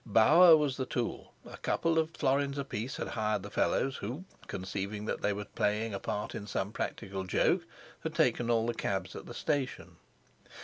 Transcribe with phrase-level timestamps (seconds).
[0.03, 5.05] Bauer was the tool; a couple of florins apiece had hired the fellows who, conceiving
[5.05, 7.63] that they were playing a part in some practical joke,
[8.01, 9.97] had taken all the cabs at the station.